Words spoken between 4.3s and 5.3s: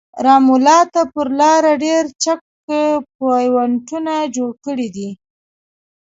جوړ کړي دي.